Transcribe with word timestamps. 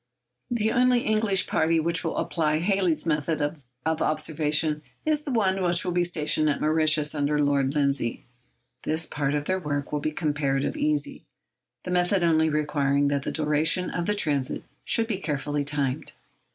The 0.49 0.71
only 0.71 1.01
English 1.01 1.45
party 1.45 1.79
which 1.79 2.03
will 2.03 2.17
apply 2.17 2.57
Halley's 2.57 3.05
method 3.05 3.39
of 3.39 4.01
observation 4.01 4.81
is 5.05 5.21
the 5.21 5.31
one 5.31 5.61
which 5.61 5.85
will 5.85 5.91
be 5.91 6.03
stationed 6.03 6.49
at 6.49 6.59
Mauritius, 6.59 7.13
under 7.13 7.39
Lord 7.39 7.75
Lindsay. 7.75 8.25
This 8.81 9.05
part 9.05 9.35
of 9.35 9.45
their 9.45 9.59
work 9.59 9.91
will 9.91 9.99
be 9.99 10.09
comparatively 10.11 10.81
easy, 10.81 11.23
the 11.83 11.91
method 11.91 12.23
only 12.23 12.49
requiring 12.49 13.09
that 13.09 13.21
the 13.21 13.31
duration 13.31 13.91
of 13.91 14.07
the 14.07 14.15
transit 14.15 14.63
should 14.83 15.05
be 15.05 15.19
carefully 15.19 15.63
timed. 15.63 16.13